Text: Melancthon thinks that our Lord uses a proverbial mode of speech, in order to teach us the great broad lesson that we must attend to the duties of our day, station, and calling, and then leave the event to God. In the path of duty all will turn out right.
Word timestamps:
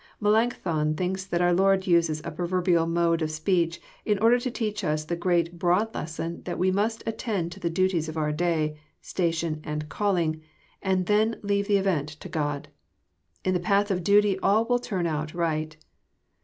Melancthon 0.19 0.95
thinks 0.95 1.25
that 1.25 1.43
our 1.43 1.53
Lord 1.53 1.85
uses 1.85 2.23
a 2.25 2.31
proverbial 2.31 2.87
mode 2.87 3.21
of 3.21 3.29
speech, 3.29 3.79
in 4.03 4.17
order 4.17 4.39
to 4.39 4.49
teach 4.49 4.83
us 4.83 5.05
the 5.05 5.15
great 5.15 5.59
broad 5.59 5.93
lesson 5.93 6.41
that 6.45 6.57
we 6.57 6.71
must 6.71 7.03
attend 7.05 7.51
to 7.51 7.59
the 7.59 7.69
duties 7.69 8.09
of 8.09 8.17
our 8.17 8.31
day, 8.31 8.79
station, 8.99 9.61
and 9.63 9.89
calling, 9.89 10.41
and 10.81 11.05
then 11.05 11.37
leave 11.43 11.67
the 11.67 11.77
event 11.77 12.09
to 12.09 12.29
God. 12.29 12.67
In 13.45 13.53
the 13.53 13.59
path 13.59 13.91
of 13.91 14.03
duty 14.03 14.39
all 14.39 14.65
will 14.65 14.79
turn 14.79 15.05
out 15.05 15.35
right. 15.35 15.77